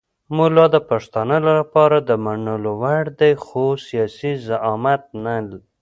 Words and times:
ملا 0.37 0.65
د 0.75 0.77
پښتانه 0.89 1.37
لپاره 1.49 1.97
د 2.09 2.09
منلو 2.25 2.71
وړ 2.81 3.05
دی 3.19 3.33
خو 3.43 3.63
سیاسي 3.87 4.31
زعامت 4.47 5.01
نه. 5.23 5.35